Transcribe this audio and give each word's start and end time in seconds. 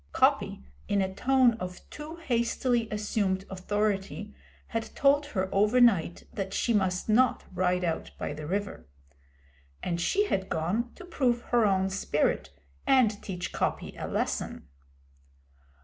Coppy, 0.13 0.63
in 0.87 0.99
a 0.99 1.13
tone 1.13 1.53
of 1.59 1.87
too 1.91 2.15
hastily 2.15 2.87
assumed 2.89 3.45
authority, 3.51 4.33
had 4.69 4.85
told 4.95 5.27
her 5.27 5.47
overnight 5.53 6.23
that 6.33 6.55
she 6.55 6.73
must 6.73 7.07
not 7.07 7.43
ride 7.53 7.83
out 7.83 8.09
by 8.17 8.33
the 8.33 8.47
river. 8.47 8.87
And 9.83 10.01
she 10.01 10.25
had 10.25 10.49
gone 10.49 10.91
to 10.95 11.05
prove 11.05 11.41
her 11.51 11.67
own 11.67 11.91
spirit 11.91 12.49
and 12.87 13.21
teach 13.21 13.51
Coppy 13.51 13.95
a 13.95 14.07
lesson. 14.07 14.67